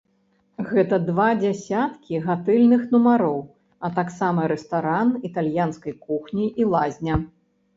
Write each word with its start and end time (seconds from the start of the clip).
Гэта 0.69 0.95
два 1.09 1.25
дзясяткі 1.41 2.21
гатэльных 2.23 2.81
нумароў, 2.95 3.37
а 3.85 3.93
таксама 4.01 4.41
рэстаран 4.53 5.15
італьянскай 5.31 5.93
кухні 6.07 6.45
і 6.63 6.69
лазня. 6.75 7.15